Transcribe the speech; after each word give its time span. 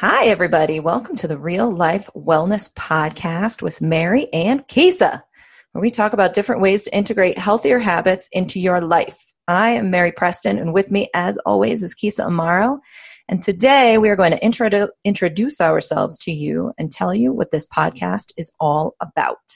Hi, 0.00 0.26
everybody. 0.26 0.78
Welcome 0.78 1.16
to 1.16 1.26
the 1.26 1.38
Real 1.38 1.74
Life 1.74 2.10
Wellness 2.14 2.70
Podcast 2.74 3.62
with 3.62 3.80
Mary 3.80 4.30
and 4.30 4.60
Keysa, 4.68 5.22
where 5.72 5.80
we 5.80 5.90
talk 5.90 6.12
about 6.12 6.34
different 6.34 6.60
ways 6.60 6.84
to 6.84 6.94
integrate 6.94 7.38
healthier 7.38 7.78
habits 7.78 8.28
into 8.32 8.60
your 8.60 8.82
life. 8.82 9.32
I 9.48 9.70
am 9.70 9.90
Mary 9.90 10.12
Preston, 10.12 10.58
and 10.58 10.74
with 10.74 10.90
me, 10.90 11.08
as 11.14 11.38
always, 11.46 11.82
is 11.82 11.94
Keysa 11.94 12.26
Amaro. 12.26 12.78
And 13.26 13.42
today 13.42 13.96
we 13.96 14.10
are 14.10 14.16
going 14.16 14.32
to 14.32 14.40
introdu- 14.40 14.90
introduce 15.02 15.62
ourselves 15.62 16.18
to 16.24 16.30
you 16.30 16.74
and 16.76 16.92
tell 16.92 17.14
you 17.14 17.32
what 17.32 17.50
this 17.50 17.66
podcast 17.66 18.32
is 18.36 18.52
all 18.60 18.96
about. 19.00 19.50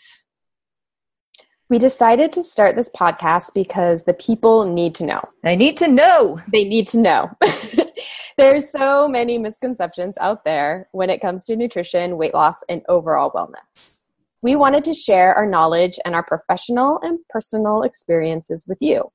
We 1.68 1.78
decided 1.78 2.32
to 2.32 2.42
start 2.42 2.76
this 2.76 2.90
podcast 2.90 3.52
because 3.54 4.04
the 4.04 4.14
people 4.14 4.64
need 4.64 4.94
to 4.94 5.04
know. 5.04 5.22
They 5.42 5.54
need 5.54 5.76
to 5.76 5.86
know. 5.86 6.40
They 6.50 6.64
need 6.64 6.86
to 6.88 6.98
know. 6.98 7.30
There's 8.40 8.70
so 8.70 9.06
many 9.06 9.36
misconceptions 9.36 10.16
out 10.18 10.46
there 10.46 10.88
when 10.92 11.10
it 11.10 11.20
comes 11.20 11.44
to 11.44 11.56
nutrition, 11.56 12.16
weight 12.16 12.32
loss, 12.32 12.64
and 12.70 12.80
overall 12.88 13.30
wellness. 13.32 13.98
We 14.42 14.56
wanted 14.56 14.82
to 14.84 14.94
share 14.94 15.34
our 15.34 15.44
knowledge 15.44 15.98
and 16.06 16.14
our 16.14 16.22
professional 16.22 16.98
and 17.02 17.18
personal 17.28 17.82
experiences 17.82 18.64
with 18.66 18.78
you. 18.80 19.12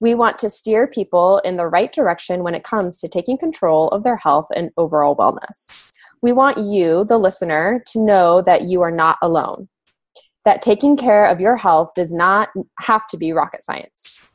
We 0.00 0.16
want 0.16 0.36
to 0.40 0.50
steer 0.50 0.88
people 0.88 1.38
in 1.44 1.58
the 1.58 1.68
right 1.68 1.92
direction 1.92 2.42
when 2.42 2.56
it 2.56 2.64
comes 2.64 2.96
to 2.98 3.08
taking 3.08 3.38
control 3.38 3.86
of 3.90 4.02
their 4.02 4.16
health 4.16 4.48
and 4.56 4.70
overall 4.76 5.14
wellness. 5.14 5.94
We 6.20 6.32
want 6.32 6.58
you, 6.58 7.04
the 7.04 7.18
listener, 7.18 7.84
to 7.92 8.00
know 8.00 8.42
that 8.42 8.62
you 8.62 8.82
are 8.82 8.90
not 8.90 9.18
alone, 9.22 9.68
that 10.44 10.60
taking 10.60 10.96
care 10.96 11.24
of 11.24 11.38
your 11.38 11.56
health 11.56 11.92
does 11.94 12.12
not 12.12 12.48
have 12.80 13.06
to 13.10 13.16
be 13.16 13.32
rocket 13.32 13.62
science. 13.62 14.28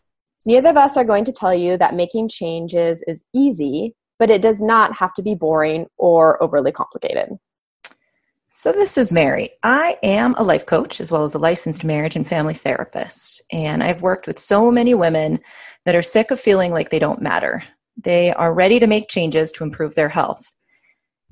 Neither 0.46 0.70
of 0.70 0.78
us 0.78 0.96
are 0.96 1.04
going 1.04 1.26
to 1.26 1.34
tell 1.34 1.54
you 1.54 1.78
that 1.80 1.96
making 1.96 2.30
changes 2.30 3.04
is 3.08 3.26
easy, 3.34 3.94
but 4.20 4.30
it 4.30 4.42
does 4.42 4.62
not 4.62 4.96
have 4.96 5.14
to 5.16 5.22
be 5.22 5.36
boring 5.36 5.88
or 5.98 6.42
overly 6.42 6.72
complicated. 6.72 7.30
So, 8.48 8.72
this 8.72 8.98
is 8.98 9.12
Mary. 9.12 9.52
I 9.64 9.98
am 10.02 10.34
a 10.36 10.44
life 10.44 10.66
coach 10.66 11.02
as 11.02 11.12
well 11.12 11.26
as 11.26 11.36
a 11.36 11.40
licensed 11.40 11.84
marriage 11.84 12.16
and 12.16 12.26
family 12.26 12.54
therapist. 12.54 13.42
And 13.52 13.84
I've 13.84 14.02
worked 14.02 14.28
with 14.28 14.40
so 14.40 14.72
many 14.72 14.94
women 14.94 15.42
that 15.84 15.96
are 15.96 16.02
sick 16.02 16.32
of 16.32 16.40
feeling 16.40 16.72
like 16.72 16.90
they 16.90 17.00
don't 17.00 17.22
matter. 17.22 17.64
They 17.98 18.34
are 18.34 18.54
ready 18.54 18.80
to 18.80 18.88
make 18.88 19.10
changes 19.10 19.52
to 19.54 19.66
improve 19.66 19.96
their 19.96 20.08
health. 20.08 20.54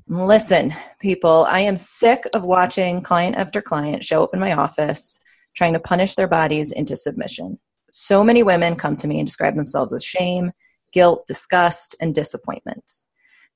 Listen, 0.06 0.74
people, 1.00 1.46
I 1.48 1.60
am 1.60 1.78
sick 1.78 2.24
of 2.34 2.42
watching 2.42 3.00
client 3.00 3.36
after 3.36 3.62
client 3.62 4.04
show 4.04 4.22
up 4.22 4.34
in 4.34 4.40
my 4.40 4.52
office 4.52 5.18
trying 5.56 5.72
to 5.72 5.80
punish 5.80 6.14
their 6.16 6.28
bodies 6.28 6.72
into 6.72 6.94
submission. 6.94 7.56
So 7.90 8.22
many 8.22 8.42
women 8.42 8.76
come 8.76 8.96
to 8.96 9.08
me 9.08 9.18
and 9.18 9.26
describe 9.26 9.56
themselves 9.56 9.92
with 9.92 10.02
shame, 10.02 10.52
guilt, 10.94 11.26
disgust, 11.26 11.94
and 12.00 12.14
disappointment. 12.14 13.04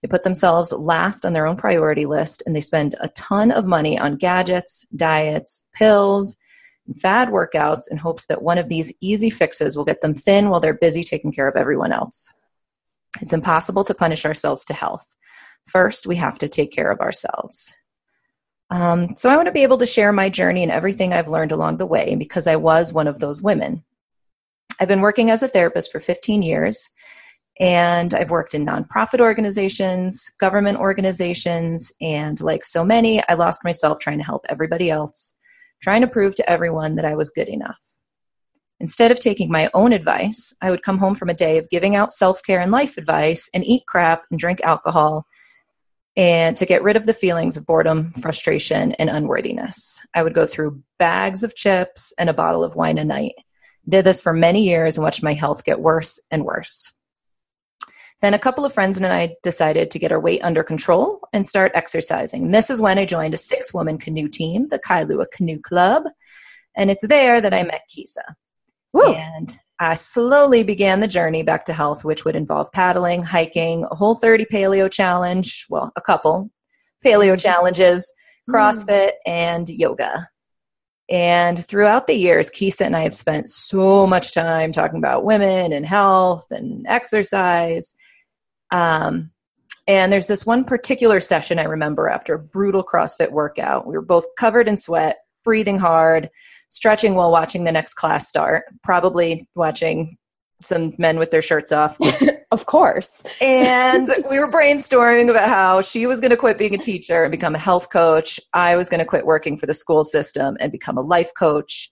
They 0.03 0.09
put 0.09 0.23
themselves 0.23 0.73
last 0.73 1.25
on 1.25 1.33
their 1.33 1.47
own 1.47 1.57
priority 1.57 2.07
list 2.07 2.43
and 2.47 2.55
they 2.55 2.61
spend 2.61 2.95
a 3.01 3.09
ton 3.09 3.51
of 3.51 3.67
money 3.67 3.99
on 3.99 4.17
gadgets, 4.17 4.87
diets, 4.95 5.67
pills, 5.73 6.37
fad 7.01 7.29
workouts 7.29 7.91
in 7.91 7.97
hopes 7.97 8.27
that 8.27 8.43
one 8.43 8.59
of 8.59 8.69
these 8.69 8.93
easy 9.01 9.31
fixes 9.31 9.77
will 9.77 9.85
get 9.85 10.01
them 10.01 10.15
thin 10.15 10.51
while 10.51 10.61
they're 10.61 10.75
busy 10.75 11.03
taking 11.03 11.33
care 11.33 11.49
of 11.49 11.57
everyone 11.57 11.93
else. 11.93 12.33
It's 13.21 13.33
impossible 13.33 13.85
to 13.85 13.95
punish 13.95 14.25
ourselves 14.25 14.65
to 14.67 14.75
health. 14.75 15.17
First, 15.67 16.07
we 16.07 16.17
have 16.17 16.39
to 16.39 16.49
take 16.49 16.73
care 16.73 16.91
of 16.91 17.01
ourselves. 17.01 17.77
Um, 18.71 19.17
so, 19.17 19.31
I 19.31 19.37
want 19.37 19.47
to 19.47 19.53
be 19.53 19.63
able 19.63 19.79
to 19.79 19.87
share 19.87 20.13
my 20.13 20.29
journey 20.29 20.63
and 20.63 20.71
everything 20.71 21.13
I've 21.13 21.29
learned 21.29 21.53
along 21.53 21.79
the 21.79 21.87
way 21.87 22.15
because 22.17 22.47
I 22.47 22.57
was 22.57 22.93
one 22.93 23.09
of 23.09 23.19
those 23.19 23.43
women. 23.43 23.83
I've 24.79 24.89
been 24.89 25.01
working 25.01 25.31
as 25.31 25.43
a 25.43 25.49
therapist 25.49 25.91
for 25.91 26.01
15 26.01 26.43
years, 26.43 26.89
and 27.61 28.15
I've 28.15 28.31
worked 28.31 28.55
in 28.55 28.65
nonprofit 28.65 29.21
organizations, 29.21 30.31
government 30.39 30.79
organizations, 30.79 31.93
and 32.01 32.41
like 32.41 32.65
so 32.65 32.85
many, 32.85 33.23
I 33.29 33.35
lost 33.35 33.65
myself 33.65 33.99
trying 33.99 34.19
to 34.19 34.25
help 34.25 34.45
everybody 34.49 34.91
else, 34.91 35.35
trying 35.83 36.03
to 36.03 36.07
prove 36.07 36.35
to 36.37 36.49
everyone 36.49 36.95
that 36.97 37.05
I 37.05 37.17
was 37.17 37.31
good 37.31 37.49
enough. 37.49 37.79
Instead 38.81 39.11
of 39.11 39.19
taking 39.19 39.51
my 39.51 39.69
own 39.75 39.93
advice, 39.93 40.55
I 40.63 40.71
would 40.71 40.83
come 40.83 40.99
home 40.99 41.17
from 41.17 41.31
a 41.31 41.35
day 41.35 41.59
of 41.59 41.69
giving 41.69 41.97
out 41.97 42.13
self 42.13 42.43
care 42.45 42.61
and 42.61 42.71
life 42.71 42.97
advice 42.97 43.51
and 43.53 43.65
eat 43.65 43.87
crap 43.87 44.23
and 44.31 44.39
drink 44.39 44.61
alcohol 44.63 45.27
and 46.17 46.57
to 46.57 46.67
get 46.67 46.83
rid 46.83 46.97
of 46.97 47.07
the 47.07 47.15
feelings 47.15 47.57
of 47.57 47.67
boredom, 47.67 48.13
frustration, 48.21 48.93
and 48.95 49.11
unworthiness. 49.11 50.05
I 50.15 50.23
would 50.23 50.35
go 50.35 50.47
through 50.47 50.83
bags 50.99 51.43
of 51.43 51.55
chips 51.55 52.13
and 52.19 52.29
a 52.29 52.35
bottle 52.35 52.65
of 52.65 52.77
wine 52.77 52.99
a 52.99 53.05
night. 53.05 53.35
Did 53.89 54.05
this 54.05 54.21
for 54.21 54.33
many 54.33 54.65
years 54.65 54.97
and 54.97 55.05
watched 55.05 55.23
my 55.23 55.33
health 55.33 55.65
get 55.65 55.81
worse 55.81 56.21
and 56.31 56.45
worse. 56.45 56.93
Then 58.21 58.35
a 58.35 58.39
couple 58.39 58.65
of 58.65 58.75
friends 58.75 58.97
and 58.97 59.07
I 59.07 59.37
decided 59.43 59.91
to 59.91 59.99
get 59.99 60.11
our 60.11 60.21
weight 60.21 60.43
under 60.43 60.65
control 60.65 61.21
and 61.33 61.47
start 61.47 61.73
exercising. 61.75 62.45
And 62.45 62.55
This 62.55 62.71
is 62.71 62.81
when 62.81 62.99
I 62.99 63.05
joined 63.05 63.35
a 63.35 63.39
six 63.39 63.73
woman 63.73 63.97
canoe 63.99 64.29
team, 64.29 64.69
the 64.69 64.79
Kailua 64.79 65.27
Canoe 65.31 65.61
Club. 65.61 66.05
And 66.77 66.91
it's 66.91 67.07
there 67.07 67.41
that 67.41 67.55
I 67.55 67.63
met 67.63 67.83
Keysa. 67.91 68.35
Woo. 68.93 69.15
And 69.15 69.57
I 69.81 69.95
slowly 69.95 70.65
began 70.65 71.01
the 71.01 71.07
journey 71.07 71.43
back 71.43 71.65
to 71.67 71.73
health, 71.73 72.05
which 72.05 72.25
would 72.25 72.35
involve 72.35 72.73
paddling, 72.73 73.23
hiking, 73.23 73.85
a 73.91 73.95
whole 73.95 74.17
30 74.17 74.47
paleo 74.47 74.91
challenge, 74.91 75.67
well, 75.69 75.93
a 75.95 76.01
couple 76.01 76.51
paleo 77.05 77.39
challenges, 77.39 78.13
mm. 78.49 78.55
CrossFit, 78.55 79.13
and 79.27 79.69
yoga. 79.69 80.29
And 81.11 81.65
throughout 81.65 82.07
the 82.07 82.15
years, 82.15 82.51
Keysa 82.51 82.83
and 82.83 82.95
I 82.95 83.03
have 83.03 83.15
spent 83.15 83.49
so 83.49 84.07
much 84.07 84.35
time 84.35 84.73
talking 84.73 84.99
about 84.99 85.25
women 85.25 85.73
and 85.73 85.87
health 85.87 86.51
and 86.51 86.87
exercise. 86.87 87.95
Um, 88.71 89.31
and 89.87 90.13
there's 90.13 90.27
this 90.27 90.45
one 90.45 90.65
particular 90.65 91.19
session 91.19 91.59
I 91.59 91.65
remember 91.65 92.11
after 92.11 92.35
a 92.35 92.39
brutal 92.39 92.85
CrossFit 92.85 93.31
workout. 93.31 93.87
We 93.87 93.95
were 93.95 94.03
both 94.03 94.27
covered 94.37 94.69
in 94.69 94.77
sweat, 94.77 95.17
breathing 95.45 95.79
hard, 95.79 96.29
stretching 96.69 97.15
while 97.15 97.31
watching 97.31 97.65
the 97.65 97.73
next 97.73 97.95
class 97.95 98.29
start, 98.29 98.65
probably 98.83 99.49
watching 99.55 100.18
some 100.61 100.95
men 100.99 101.19
with 101.19 101.31
their 101.31 101.43
shirts 101.43 101.73
off. 101.73 101.97
of 102.51 102.67
course. 102.67 103.23
and 103.41 104.09
we 104.31 104.39
were 104.39 104.51
brainstorming 104.51 105.31
about 105.31 105.49
how 105.49 105.83
she 105.83 106.07
was 106.07 106.21
going 106.21 106.31
to 106.31 106.37
quit 106.37 106.59
being 106.59 106.75
a 106.75 106.79
teacher 106.79 107.25
and 107.25 107.31
become 107.31 107.55
a 107.55 107.59
health 107.59 107.91
coach. 107.91 108.41
I 108.53 108.77
was 108.77 108.89
going 108.89 109.01
to 109.01 109.07
quit 109.07 109.27
working 109.27 109.57
for 109.57 109.67
the 109.67 109.75
school 109.75 110.05
system 110.05 110.57
and 110.61 110.73
become 110.73 110.99
a 110.99 111.03
life 111.03 111.33
coach. 111.35 111.91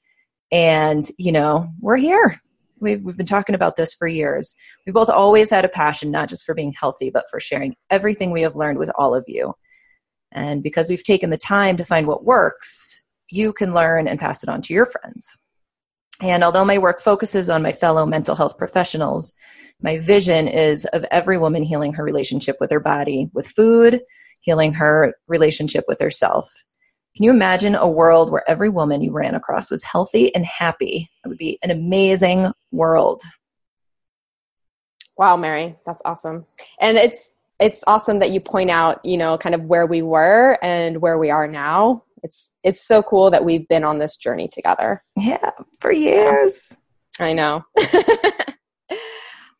And, 0.51 1.09
you 1.19 1.33
know, 1.33 1.69
we're 1.81 1.97
here. 1.97 2.41
We've, 2.79 3.03
we've 3.03 3.17
been 3.17 3.27
talking 3.27 3.55
about 3.55 3.77
this 3.77 3.95
for 3.95 4.07
years. 4.07 4.55
We've 4.85 4.95
both 4.95 5.09
always 5.09 5.51
had 5.51 5.65
a 5.65 5.69
passion, 5.69 6.11
not 6.11 6.29
just 6.29 6.45
for 6.45 6.55
being 6.55 6.75
healthy, 6.79 7.11
but 7.11 7.25
for 7.31 7.41
sharing 7.41 7.75
everything 7.91 8.33
we 8.33 8.43
have 8.43 8.57
learned 8.57 8.79
with 8.79 8.91
all 8.99 9.15
of 9.15 9.25
you. 9.27 9.55
And 10.33 10.63
because 10.63 10.91
we've 10.91 11.03
taken 11.03 11.31
the 11.31 11.39
time 11.39 11.77
to 11.79 11.85
find 11.85 12.07
what 12.07 12.25
works, 12.25 13.03
you 13.31 13.53
can 13.53 13.73
learn 13.73 14.07
and 14.07 14.21
pass 14.21 14.43
it 14.43 14.49
on 14.49 14.61
to 14.63 14.75
your 14.75 14.87
friends. 14.87 15.37
And 16.21 16.43
although 16.43 16.65
my 16.65 16.79
work 16.79 17.01
focuses 17.01 17.51
on 17.51 17.63
my 17.63 17.73
fellow 17.73 18.07
mental 18.07 18.37
health 18.37 18.57
professionals, 18.57 19.35
my 19.83 19.99
vision 19.99 20.49
is 20.49 20.87
of 20.87 21.05
every 21.11 21.37
woman 21.37 21.63
healing 21.63 21.93
her 21.93 22.05
relationship 22.05 22.57
with 22.59 22.71
her 22.71 22.81
body, 22.81 23.29
with 23.35 23.47
food, 23.47 24.01
healing 24.41 24.73
her 24.75 25.15
relationship 25.29 25.85
with 25.87 26.01
herself. 26.01 26.51
Can 27.15 27.25
you 27.25 27.31
imagine 27.31 27.75
a 27.75 27.89
world 27.89 28.31
where 28.31 28.49
every 28.49 28.69
woman 28.69 29.03
you 29.03 29.11
ran 29.11 29.35
across 29.35 29.71
was 29.71 29.83
healthy 29.83 30.35
and 30.35 30.45
happy? 30.45 31.09
It 31.25 31.29
would 31.29 31.39
be 31.39 31.59
an 31.63 31.71
amazing 31.71 32.53
world. 32.73 33.23
Wow, 35.19 35.37
Mary, 35.37 35.77
that's 35.87 36.03
awesome. 36.05 36.47
And 36.81 36.97
it's 36.99 37.33
it's 37.59 37.83
awesome 37.87 38.19
that 38.19 38.31
you 38.31 38.41
point 38.41 38.71
out, 38.71 39.03
you 39.03 39.17
know, 39.17 39.39
kind 39.39 39.55
of 39.55 39.63
where 39.63 39.87
we 39.87 40.03
were 40.03 40.59
and 40.63 41.01
where 41.01 41.17
we 41.17 41.31
are 41.31 41.49
now 41.49 42.03
it's 42.27 42.53
it's 42.65 42.85
so 42.85 43.03
cool 43.03 43.31
that 43.31 43.45
we've 43.45 43.69
been 43.69 43.85
on 43.85 43.99
this 43.99 44.17
journey 44.17 44.49
together. 44.53 45.03
Yeah, 45.17 45.51
for 45.81 45.93
years. 45.93 46.75
I 47.21 47.33
know. 47.33 47.63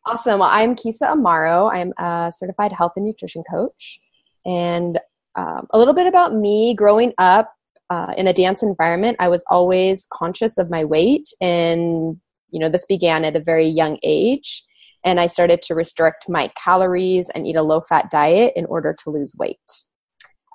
awesome. 0.05 0.39
Well, 0.39 0.49
I'm 0.51 0.75
Keysa 0.75 1.15
Amaro. 1.15 1.73
I'm 1.73 1.93
a 1.97 2.31
certified 2.35 2.73
health 2.73 2.93
and 2.97 3.05
nutrition 3.05 3.43
coach. 3.49 3.99
And 4.45 4.99
um, 5.35 5.67
a 5.71 5.77
little 5.77 5.93
bit 5.93 6.07
about 6.07 6.35
me 6.35 6.75
growing 6.75 7.13
up 7.17 7.53
uh, 7.89 8.13
in 8.17 8.27
a 8.27 8.33
dance 8.33 8.61
environment, 8.61 9.17
I 9.19 9.29
was 9.29 9.43
always 9.49 10.07
conscious 10.11 10.57
of 10.57 10.69
my 10.69 10.83
weight. 10.83 11.29
And, 11.41 12.17
you 12.51 12.59
know, 12.59 12.69
this 12.69 12.85
began 12.85 13.23
at 13.23 13.35
a 13.35 13.41
very 13.41 13.67
young 13.67 13.97
age. 14.03 14.63
And 15.05 15.19
I 15.19 15.27
started 15.27 15.61
to 15.63 15.75
restrict 15.75 16.25
my 16.27 16.51
calories 16.61 17.29
and 17.33 17.47
eat 17.47 17.55
a 17.55 17.63
low 17.63 17.81
fat 17.81 18.11
diet 18.11 18.53
in 18.55 18.65
order 18.65 18.95
to 19.03 19.09
lose 19.09 19.33
weight. 19.37 19.85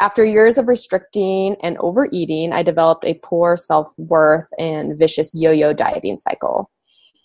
After 0.03 0.25
years 0.25 0.59
of 0.59 0.67
restricting 0.67 1.55
and 1.63 1.79
overeating, 1.79 2.53
I 2.53 2.65
developed 2.65 3.05
a 3.05 3.15
poor 3.23 3.57
self 3.57 3.97
worth 3.97 4.49
and 4.59 4.99
vicious 4.99 5.33
yo 5.33 5.53
yo 5.53 5.73
dieting 5.73 6.19
cycle. 6.19 6.69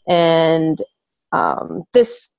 And 0.07 0.79
um, 1.31 1.85
this 1.94 2.29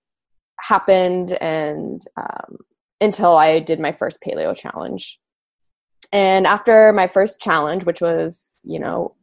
happened 0.61 1.33
and 1.33 2.01
um, 2.17 2.59
until 3.01 3.37
I 3.37 3.59
did 3.59 3.81
my 3.81 3.91
first 3.91 4.23
paleo 4.23 4.57
challenge. 4.57 5.19
And 6.13 6.47
after 6.47 6.93
my 6.93 7.09
first 7.09 7.41
challenge, 7.41 7.85
which 7.85 8.01
was, 8.01 8.55
you 8.63 8.79
know, 8.79 9.17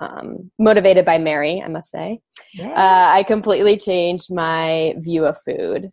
um, 0.00 0.50
motivated 0.58 1.06
by 1.06 1.16
Mary, 1.16 1.62
I 1.64 1.68
must 1.68 1.90
say, 1.90 2.20
yeah. 2.52 2.72
uh, 2.72 3.16
I 3.16 3.22
completely 3.22 3.78
changed 3.78 4.30
my 4.30 4.96
view 4.98 5.24
of 5.24 5.38
food. 5.40 5.90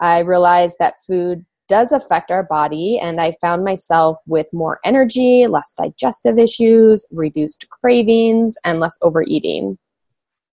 I 0.00 0.20
realized 0.20 0.76
that 0.78 1.02
food 1.08 1.44
does 1.72 1.90
affect 1.90 2.30
our 2.30 2.42
body, 2.42 2.98
and 2.98 3.18
I 3.18 3.34
found 3.40 3.64
myself 3.64 4.18
with 4.26 4.46
more 4.52 4.78
energy, 4.84 5.46
less 5.46 5.72
digestive 5.72 6.38
issues, 6.38 7.06
reduced 7.10 7.66
cravings, 7.70 8.58
and 8.62 8.78
less 8.78 8.98
overeating. 9.00 9.78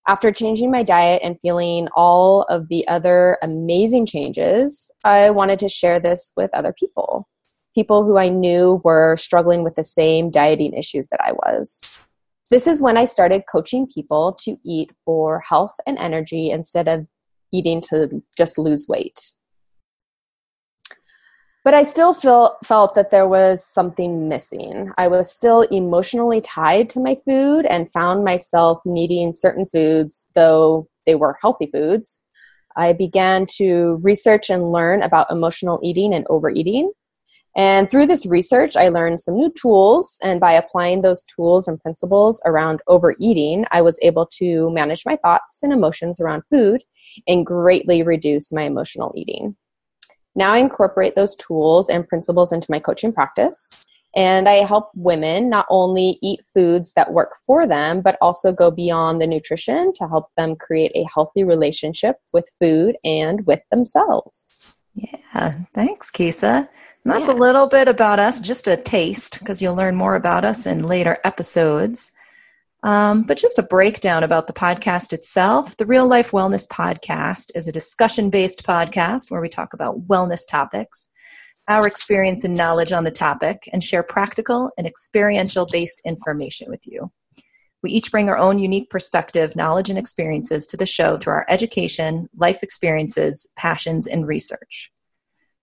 After 0.07 0.31
changing 0.31 0.71
my 0.71 0.81
diet 0.81 1.19
and 1.21 1.38
feeling 1.42 1.89
all 1.94 2.44
of 2.44 2.69
the 2.69 2.88
other 2.88 3.38
amazing 3.44 4.06
changes, 4.06 4.89
I 5.04 5.31
wanted 5.31 5.60
to 5.60 5.68
share 5.68 6.00
this 6.00 6.31
with 6.38 6.51
other 6.54 6.71
people. 6.71 7.27
People 7.75 8.06
who 8.06 8.18
I 8.18 8.30
knew 8.30 8.80
were 8.86 9.18
struggling 9.18 9.62
with 9.62 9.75
the 9.75 9.83
same 9.83 10.31
dieting 10.31 10.72
issues 10.72 11.10
that 11.10 11.19
I 11.22 11.33
was. 11.33 12.07
This 12.50 12.65
is 12.65 12.81
when 12.81 12.95
I 12.95 13.04
started 13.04 13.44
coaching 13.51 13.88
people 13.94 14.38
to 14.45 14.56
eat 14.63 14.94
for 15.04 15.42
health 15.42 15.74
and 15.86 15.98
energy 15.98 16.50
instead 16.50 16.88
of 16.88 17.07
eating 17.51 17.81
to 17.89 18.24
just 18.38 18.57
lose 18.57 18.88
weight. 18.88 19.33
But 21.69 21.75
I 21.75 21.83
still 21.83 22.16
feel, 22.16 22.57
felt 22.63 22.95
that 22.95 23.12
there 23.12 23.27
was 23.27 23.63
something 23.63 24.27
missing. 24.27 24.92
I 24.98 25.07
was 25.07 25.31
still 25.31 25.62
emotionally 25.62 26.42
tied 26.42 26.89
to 26.89 27.00
my 27.00 27.13
food 27.13 27.68
and 27.68 27.88
found 27.92 28.25
myself 28.25 28.80
needing 28.86 29.33
certain 29.33 29.68
foods, 29.68 30.30
though 30.33 30.89
they 31.06 31.13
were 31.13 31.38
healthy 31.39 31.69
foods. 31.71 32.24
I 32.75 32.94
began 32.94 33.45
to 33.57 34.00
research 34.01 34.50
and 34.50 34.71
learn 34.71 35.04
about 35.04 35.30
emotional 35.30 35.80
eating 35.83 36.12
and 36.12 36.25
overeating. 36.27 36.92
And 37.56 37.88
through 37.92 38.07
this 38.07 38.25
research, 38.25 38.75
I 38.75 38.89
learned 38.89 39.19
some 39.19 39.36
new 39.36 39.51
tools. 39.51 40.18
And 40.24 40.39
by 40.39 40.54
applying 40.54 41.04
those 41.04 41.24
tools 41.25 41.68
and 41.68 41.80
principles 41.80 42.42
around 42.48 42.81
overeating, 42.88 43.65
I 43.69 43.83
was 43.83 44.00
able 44.01 44.25
to 44.39 44.72
manage 44.72 45.04
my 45.06 45.18
thoughts 45.18 45.62
and 45.62 45.72
emotions 45.72 46.19
around 46.19 46.42
food 46.50 46.81
and 47.27 47.45
greatly 47.45 48.01
reduce 48.01 48.51
my 48.51 48.63
emotional 48.63 49.13
eating. 49.15 49.56
Now 50.39 50.53
I 50.53 50.59
incorporate 50.59 51.15
those 51.15 51.36
tools 51.36 51.89
and 51.89 52.07
principles 52.07 52.53
into 52.53 52.71
my 52.71 52.80
coaching 52.80 53.12
practice. 53.12 53.89
And 54.15 54.47
I 54.47 54.65
help 54.65 54.89
women 54.95 55.50
not 55.50 55.65
only 55.69 56.18
eat 56.21 56.39
foods 56.53 56.94
that 56.94 57.12
work 57.12 57.36
for 57.45 57.68
them, 57.68 58.00
but 58.01 58.18
also 58.21 58.53
go 58.53 58.71
beyond 58.71 59.21
the 59.21 59.27
nutrition 59.27 59.91
to 59.95 60.07
help 60.07 60.30
them 60.38 60.56
create 60.56 60.94
a 60.95 61.06
healthy 61.13 61.44
relationship 61.44 62.15
with 62.33 62.50
food 62.57 62.95
and 63.03 63.45
with 63.45 63.59
themselves. 63.69 64.77
Yeah, 64.95 65.59
thanks, 65.74 66.09
Keysa. 66.09 66.69
So 67.00 67.09
that's 67.09 67.27
yeah. 67.27 67.33
a 67.33 67.36
little 67.36 67.68
bit 67.68 67.89
about 67.89 68.19
us, 68.19 68.39
just 68.39 68.68
a 68.68 68.77
taste, 68.77 69.39
because 69.39 69.62
you'll 69.62 69.75
learn 69.75 69.95
more 69.95 70.15
about 70.15 70.45
us 70.45 70.65
in 70.65 70.88
later 70.88 71.18
episodes. 71.25 72.13
Um, 72.84 73.24
but 73.24 73.38
just 73.38 73.60
a 73.60 73.64
breakdown 73.64 74.24
about 74.24 74.48
the 74.48 74.54
podcast 74.54 75.12
itself. 75.12 75.76
The 75.76 75.86
Real 75.86 76.08
Life 76.08 76.31
Wellness 76.31 76.68
Podcast 76.68 77.52
is 77.54 77.68
a 77.68 77.74
discussion 77.74 78.30
based 78.30 78.66
podcast 78.66 79.30
where 79.30 79.42
we 79.42 79.50
talk 79.50 79.74
about 79.74 80.08
wellness 80.08 80.42
topics, 80.50 81.10
our 81.68 81.86
experience 81.86 82.46
and 82.46 82.56
knowledge 82.56 82.94
on 82.94 83.04
the 83.04 83.12
topic, 83.12 83.70
and 83.74 83.84
share 83.84 84.04
practical 84.04 84.72
and 84.78 84.88
experiential 84.88 85.66
based 85.66 86.02
information 86.06 86.70
with 86.70 86.81
you. 86.86 87.12
We 87.84 87.92
each 87.92 88.12
bring 88.12 88.30
our 88.30 88.38
own 88.38 88.60
unique 88.60 88.90
perspective, 88.90 89.56
knowledge, 89.56 89.90
and 89.90 90.00
experiences 90.00 90.66
to 90.68 90.78
the 90.78 90.86
show 90.86 91.18
through 91.18 91.34
our 91.34 91.46
education, 91.50 92.30
life 92.38 92.64
experiences, 92.64 93.48
passions, 93.58 94.08
and 94.08 94.28
research. 94.28 94.90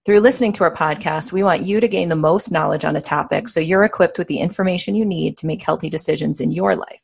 Through 0.07 0.21
listening 0.21 0.53
to 0.53 0.63
our 0.63 0.73
podcast, 0.73 1.33
we 1.33 1.43
want 1.43 1.67
you 1.67 1.81
to 1.81 1.89
gain 1.89 2.11
the 2.11 2.15
most 2.15 2.53
knowledge 2.53 2.85
on 2.85 2.95
a 2.95 3.01
topic 3.01 3.49
so 3.49 3.59
you're 3.59 3.83
equipped 3.83 4.19
with 4.19 4.29
the 4.29 4.39
information 4.39 4.95
you 4.95 5.05
need 5.05 5.37
to 5.39 5.49
make 5.49 5.61
healthy 5.61 5.91
decisions 5.91 6.41
in 6.41 6.53
your 6.53 6.77
life. 6.77 7.03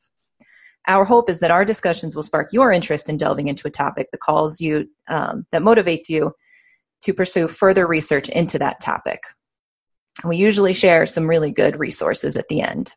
Our 0.87 1.05
hope 1.05 1.29
is 1.29 1.41
that 1.41 1.51
our 1.51 1.65
discussions 1.65 2.15
will 2.15 2.23
spark 2.23 2.53
your 2.53 2.71
interest 2.71 3.09
in 3.09 3.17
delving 3.17 3.49
into 3.49 3.67
a 3.67 3.73
topic 3.73 4.13
that 4.13 4.21
calls 4.21 4.61
you, 4.61 4.89
um, 5.09 5.47
that 5.51 5.63
motivates 5.63 6.09
you 6.09 6.37
to 7.01 7.13
pursue 7.13 7.49
further 7.49 7.89
research 7.89 8.29
into 8.29 8.57
that 8.61 8.81
topic. 8.81 9.25
We 10.23 10.37
usually 10.37 10.73
share 10.73 11.05
some 11.05 11.29
really 11.29 11.51
good 11.51 11.81
resources 11.81 12.37
at 12.37 12.47
the 12.47 12.61
end. 12.61 12.95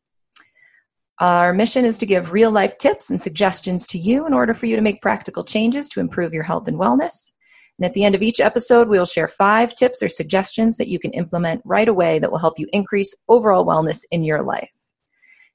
Our 1.17 1.51
mission 1.51 1.83
is 1.83 1.97
to 1.97 2.05
give 2.05 2.31
real 2.31 2.51
life 2.51 2.77
tips 2.77 3.09
and 3.09 3.19
suggestions 3.19 3.87
to 3.87 3.97
you 3.97 4.27
in 4.27 4.33
order 4.33 4.53
for 4.53 4.67
you 4.67 4.75
to 4.75 4.83
make 4.83 5.01
practical 5.01 5.43
changes 5.43 5.89
to 5.89 5.99
improve 5.99 6.31
your 6.31 6.43
health 6.43 6.67
and 6.67 6.77
wellness. 6.77 7.31
And 7.77 7.85
at 7.85 7.93
the 7.93 8.03
end 8.03 8.15
of 8.15 8.21
each 8.21 8.39
episode, 8.39 8.87
we 8.87 8.97
will 8.97 9.05
share 9.05 9.27
five 9.27 9.75
tips 9.75 10.01
or 10.01 10.09
suggestions 10.09 10.77
that 10.77 10.87
you 10.87 10.99
can 10.99 11.11
implement 11.11 11.61
right 11.65 11.87
away 11.87 12.19
that 12.19 12.31
will 12.31 12.39
help 12.39 12.57
you 12.57 12.67
increase 12.71 13.13
overall 13.27 13.65
wellness 13.65 14.03
in 14.11 14.23
your 14.23 14.43
life. 14.43 14.73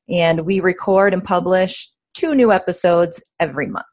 And 0.09 0.41
we 0.41 0.61
record 0.61 1.15
and 1.15 1.25
publish 1.25 1.89
two 2.15 2.35
new 2.35 2.53
episodes 2.53 3.23
every 3.39 3.67
month. 3.67 3.87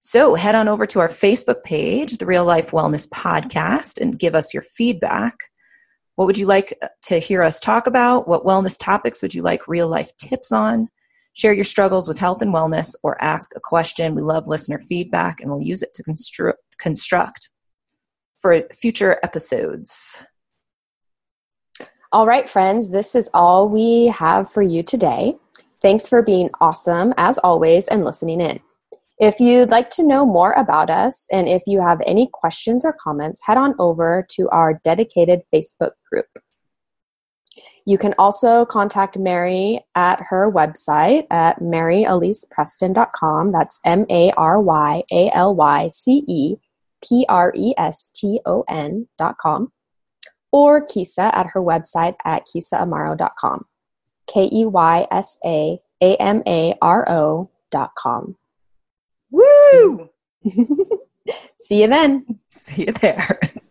So 0.00 0.34
head 0.34 0.54
on 0.54 0.68
over 0.68 0.86
to 0.86 1.00
our 1.00 1.08
Facebook 1.08 1.62
page, 1.62 2.18
the 2.18 2.26
Real 2.26 2.44
Life 2.44 2.72
Wellness 2.72 3.08
Podcast, 3.08 4.00
and 4.00 4.18
give 4.18 4.34
us 4.34 4.52
your 4.52 4.64
feedback. 4.64 5.34
What 6.16 6.26
would 6.26 6.36
you 6.36 6.46
like 6.46 6.78
to 7.04 7.18
hear 7.18 7.42
us 7.42 7.60
talk 7.60 7.86
about? 7.86 8.28
What 8.28 8.44
wellness 8.44 8.76
topics 8.78 9.22
would 9.22 9.32
you 9.32 9.42
like 9.42 9.68
real 9.68 9.88
life 9.88 10.14
tips 10.16 10.52
on? 10.52 10.88
Share 11.34 11.52
your 11.52 11.64
struggles 11.64 12.06
with 12.06 12.18
health 12.18 12.42
and 12.42 12.52
wellness 12.52 12.94
or 13.02 13.22
ask 13.22 13.52
a 13.56 13.60
question. 13.60 14.14
We 14.14 14.22
love 14.22 14.46
listener 14.46 14.78
feedback 14.78 15.40
and 15.40 15.50
we'll 15.50 15.62
use 15.62 15.82
it 15.82 15.94
to 15.94 16.02
constru- 16.02 16.54
construct 16.78 17.50
for 18.40 18.62
future 18.74 19.18
episodes. 19.22 20.26
All 22.12 22.26
right, 22.26 22.48
friends, 22.48 22.90
this 22.90 23.14
is 23.14 23.30
all 23.32 23.70
we 23.70 24.06
have 24.08 24.50
for 24.50 24.60
you 24.60 24.82
today. 24.82 25.36
Thanks 25.80 26.06
for 26.06 26.22
being 26.22 26.50
awesome, 26.60 27.14
as 27.16 27.38
always, 27.38 27.88
and 27.88 28.04
listening 28.04 28.40
in. 28.40 28.60
If 29.18 29.40
you'd 29.40 29.70
like 29.70 29.88
to 29.90 30.02
know 30.02 30.26
more 30.26 30.52
about 30.52 30.90
us 30.90 31.26
and 31.32 31.48
if 31.48 31.62
you 31.66 31.80
have 31.80 32.02
any 32.06 32.28
questions 32.32 32.84
or 32.84 32.92
comments, 32.92 33.40
head 33.44 33.56
on 33.56 33.74
over 33.78 34.26
to 34.32 34.48
our 34.50 34.80
dedicated 34.84 35.42
Facebook 35.54 35.92
group. 36.10 36.26
You 37.84 37.98
can 37.98 38.14
also 38.18 38.64
contact 38.64 39.18
Mary 39.18 39.84
at 39.94 40.20
her 40.28 40.50
website 40.50 41.26
at 41.30 41.60
maryalycepreston.com. 41.60 43.52
That's 43.52 43.80
M 43.84 44.06
A 44.08 44.30
R 44.32 44.62
Y 44.62 45.02
A 45.10 45.30
L 45.32 45.54
Y 45.54 45.88
C 45.88 46.24
E 46.28 46.56
P 47.02 47.26
R 47.28 47.52
E 47.56 47.74
S 47.76 48.08
T 48.14 48.40
O 48.46 48.64
N.com. 48.68 49.72
Or 50.52 50.86
Keysa 50.86 51.34
at 51.34 51.48
her 51.48 51.60
website 51.60 52.14
at 52.24 52.46
keysaamaro.com. 52.46 53.66
K 54.26 54.48
E 54.52 54.66
Y 54.66 55.06
S 55.10 55.38
A 55.44 55.80
A 56.00 56.16
M 56.16 56.42
A 56.46 56.74
R 56.80 57.04
O.com. 57.08 58.36
Woo! 59.30 60.08
See 61.58 61.80
you 61.82 61.88
then. 61.88 62.38
See 62.48 62.86
you 62.86 62.92
there. 62.92 63.40